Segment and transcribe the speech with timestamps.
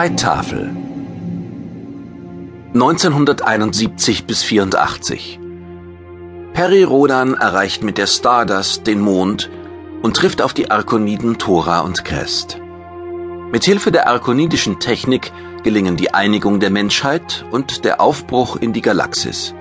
[0.00, 0.74] Zeittafel
[2.72, 5.38] 1971 bis 84
[6.54, 9.50] Perry Rodan erreicht mit der Stardust den Mond
[10.00, 12.58] und trifft auf die Arkoniden Thora und Crest.
[13.52, 15.32] Mithilfe der arkonidischen Technik
[15.64, 19.54] gelingen die Einigung der Menschheit und der Aufbruch in die Galaxis.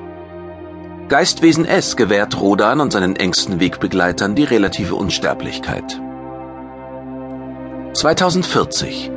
[1.09, 5.99] Geistwesen S gewährt Rodan und seinen engsten Wegbegleitern die relative Unsterblichkeit.
[7.91, 9.11] 2040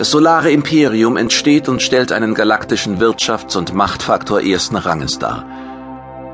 [0.00, 5.44] Das solare Imperium entsteht und stellt einen galaktischen Wirtschafts- und Machtfaktor ersten Ranges dar.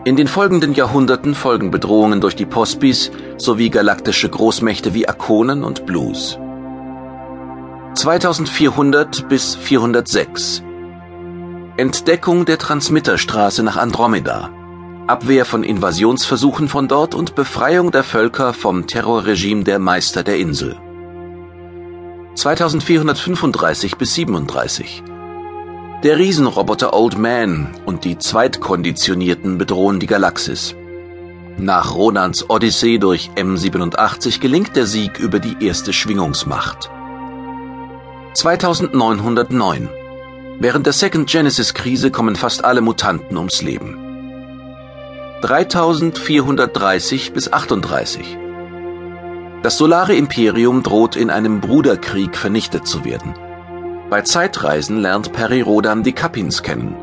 [0.04, 5.84] In den folgenden Jahrhunderten folgen Bedrohungen durch die Pospis sowie galaktische Großmächte wie Akonen und
[5.84, 6.38] Blues.
[7.94, 10.62] 2400 bis 406
[11.76, 14.48] Entdeckung der Transmitterstraße nach Andromeda,
[15.08, 20.76] Abwehr von Invasionsversuchen von dort und Befreiung der Völker vom Terrorregime der Meister der Insel.
[22.36, 25.02] 2435 bis 37
[26.02, 30.76] Der Riesenroboter Old Man und die Zweitkonditionierten bedrohen die Galaxis.
[31.56, 36.90] Nach Ronans Odyssee durch M87 gelingt der Sieg über die erste Schwingungsmacht.
[38.34, 39.88] 2909.
[40.58, 43.96] Während der Second Genesis-Krise kommen fast alle Mutanten ums Leben.
[45.40, 48.36] 3430 bis 38.
[49.66, 53.34] Das solare Imperium droht in einem Bruderkrieg vernichtet zu werden.
[54.08, 56.94] Bei Zeitreisen lernt Peri Rodan die Kapins kennen.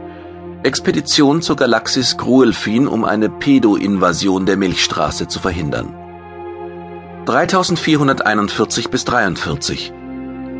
[0.63, 5.93] Expedition zur Galaxis Gruelfin, um eine Pedo-Invasion der Milchstraße zu verhindern.
[7.25, 9.91] 3441 bis 43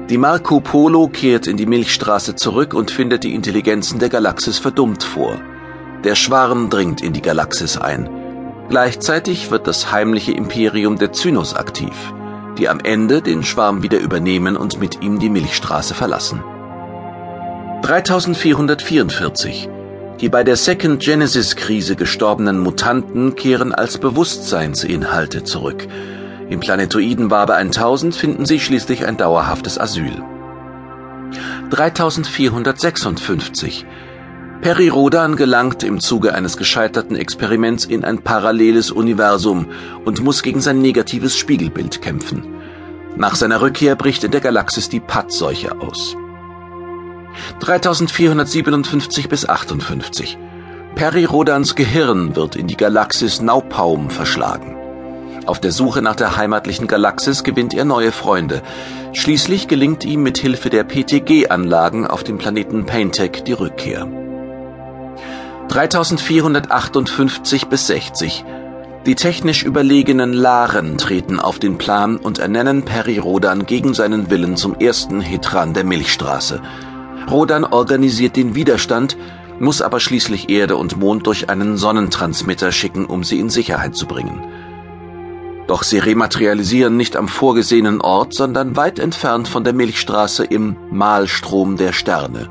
[0.09, 5.05] die Marco Polo kehrt in die Milchstraße zurück und findet die Intelligenzen der Galaxis verdummt
[5.05, 5.39] vor.
[6.03, 8.22] Der Schwarm dringt in die Galaxis ein.
[8.69, 11.93] Gleichzeitig wird das heimliche Imperium der Zynos aktiv,
[12.57, 16.43] die am Ende den Schwarm wieder übernehmen und mit ihm die Milchstraße verlassen.
[17.81, 19.69] 3444
[20.21, 25.87] Die bei der Second Genesis-Krise gestorbenen Mutanten kehren als Bewusstseinsinhalte zurück–
[26.49, 30.21] im Planetoiden Wabe 1000 finden sie schließlich ein dauerhaftes Asyl.
[31.69, 33.85] 3456
[34.63, 39.67] Peri Rodan gelangt im Zuge eines gescheiterten Experiments in ein paralleles Universum
[40.05, 42.45] und muss gegen sein negatives Spiegelbild kämpfen.
[43.17, 46.15] Nach seiner Rückkehr bricht in der Galaxis die Pattseuche aus.
[47.59, 50.37] 3457 bis 58
[50.95, 54.77] Peri Rodans Gehirn wird in die Galaxis Naupaum verschlagen.
[55.45, 58.61] Auf der Suche nach der heimatlichen Galaxis gewinnt er neue Freunde.
[59.11, 64.22] Schließlich gelingt ihm mit Hilfe der PTG-Anlagen auf dem Planeten Paintek die Rückkehr.
[65.69, 68.45] 3458 bis 60
[69.05, 74.55] die technisch überlegenen Laren treten auf den Plan und ernennen Peri Rodan gegen seinen Willen
[74.55, 76.61] zum ersten Hetran der Milchstraße.
[77.29, 79.17] Rodan organisiert den Widerstand,
[79.59, 84.05] muss aber schließlich Erde und Mond durch einen Sonnentransmitter schicken, um sie in Sicherheit zu
[84.05, 84.41] bringen.
[85.67, 91.75] Doch sie rematerialisieren nicht am vorgesehenen Ort, sondern weit entfernt von der Milchstraße im Mahlstrom
[91.75, 92.49] der Sterne.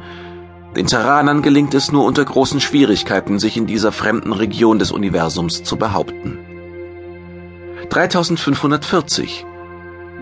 [0.77, 5.62] Den Terranern gelingt es nur unter großen Schwierigkeiten, sich in dieser fremden Region des Universums
[5.62, 6.38] zu behaupten.
[7.91, 9.44] 3540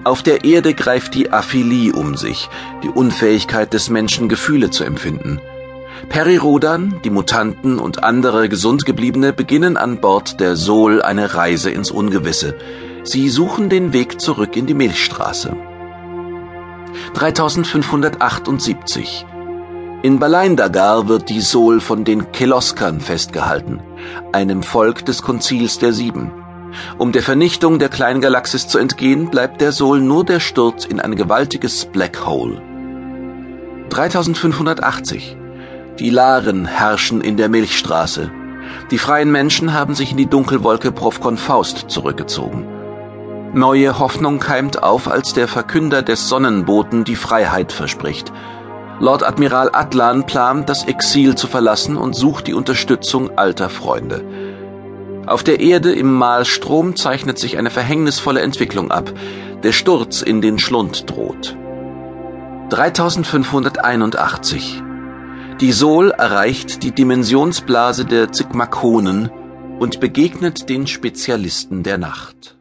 [0.03, 2.49] Auf der Erde greift die Aphilie um sich,
[2.83, 5.41] die Unfähigkeit des Menschen Gefühle zu empfinden.
[6.09, 11.93] Perirodan, die Mutanten und andere gesund gebliebene beginnen an Bord der Sol eine Reise ins
[11.93, 12.57] Ungewisse.
[13.05, 15.57] Sie suchen den Weg zurück in die Milchstraße.
[17.15, 19.27] 3578
[20.03, 23.81] In Balaindagar wird die Sol von den Keloskern festgehalten,
[24.33, 26.33] einem Volk des Konzils der Sieben.
[26.99, 31.17] Um der Vernichtung der Kleingalaxis zu entgehen, bleibt der Sol nur der Sturz in ein
[31.17, 32.63] gewaltiges Black Hole.
[33.91, 35.37] 3580
[36.01, 38.31] die Laren herrschen in der Milchstraße.
[38.91, 42.67] Die freien Menschen haben sich in die Dunkelwolke Profkon Faust zurückgezogen.
[43.53, 48.33] Neue Hoffnung keimt auf, als der Verkünder des Sonnenboten die Freiheit verspricht.
[49.01, 54.25] Lord Admiral Atlan plant, das Exil zu verlassen und sucht die Unterstützung alter Freunde.
[55.27, 59.13] Auf der Erde im Mahlstrom zeichnet sich eine verhängnisvolle Entwicklung ab.
[59.63, 61.57] Der Sturz in den Schlund droht.
[62.71, 64.83] 3581
[65.61, 69.31] die Sol erreicht die Dimensionsblase der Zygmakonen
[69.79, 72.57] und begegnet den Spezialisten der Nacht.